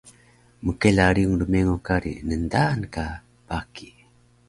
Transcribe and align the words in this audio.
Mkela 0.65 1.05
riyung 1.15 1.37
rmengo 1.41 1.75
kari 1.87 2.13
ndaan 2.43 2.81
ka 2.93 3.05
baki 3.47 3.89